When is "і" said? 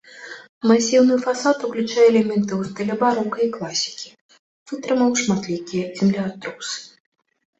3.45-3.49